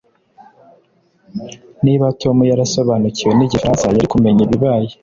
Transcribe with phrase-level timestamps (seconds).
[1.83, 4.89] Niba Tom yarasobanukiwe nigifaransa yari kumenya ibibaye